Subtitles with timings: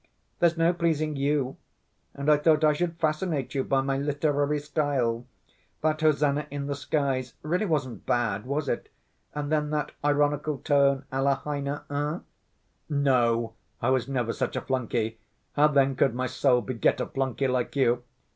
[0.39, 1.57] "There's no pleasing you!
[2.15, 5.27] And I thought I should fascinate you by my literary style.
[5.83, 8.89] That hosannah in the skies really wasn't bad, was it?
[9.35, 12.19] And then that ironical tone à la Heine, eh?"
[12.89, 15.19] "No, I was never such a flunkey!
[15.53, 18.01] How then could my soul beget a flunkey like you?"